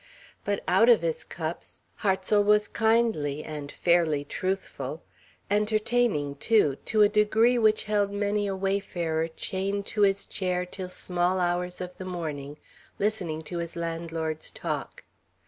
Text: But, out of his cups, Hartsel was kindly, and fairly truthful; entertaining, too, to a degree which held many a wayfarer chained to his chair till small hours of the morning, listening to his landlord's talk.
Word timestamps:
But, 0.43 0.63
out 0.67 0.89
of 0.89 1.03
his 1.03 1.23
cups, 1.23 1.83
Hartsel 1.97 2.43
was 2.43 2.67
kindly, 2.67 3.43
and 3.43 3.71
fairly 3.71 4.23
truthful; 4.23 5.03
entertaining, 5.51 6.37
too, 6.37 6.77
to 6.85 7.03
a 7.03 7.07
degree 7.07 7.59
which 7.59 7.83
held 7.83 8.11
many 8.11 8.47
a 8.47 8.55
wayfarer 8.55 9.27
chained 9.27 9.85
to 9.93 10.01
his 10.01 10.25
chair 10.25 10.65
till 10.65 10.89
small 10.89 11.39
hours 11.39 11.81
of 11.81 11.97
the 11.97 12.05
morning, 12.05 12.57
listening 12.97 13.43
to 13.43 13.59
his 13.59 13.75
landlord's 13.75 14.49
talk. 14.49 15.03